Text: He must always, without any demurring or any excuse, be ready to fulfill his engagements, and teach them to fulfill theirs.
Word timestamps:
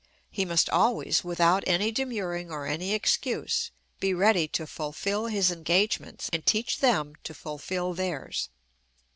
He 0.31 0.45
must 0.45 0.67
always, 0.71 1.23
without 1.23 1.63
any 1.67 1.91
demurring 1.91 2.49
or 2.51 2.65
any 2.65 2.91
excuse, 2.91 3.69
be 3.99 4.15
ready 4.15 4.47
to 4.47 4.65
fulfill 4.65 5.27
his 5.27 5.51
engagements, 5.51 6.27
and 6.33 6.43
teach 6.43 6.79
them 6.79 7.17
to 7.23 7.35
fulfill 7.35 7.93
theirs. 7.93 8.49